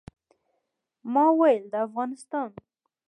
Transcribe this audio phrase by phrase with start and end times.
[1.13, 2.49] ما ویل د افغانستان.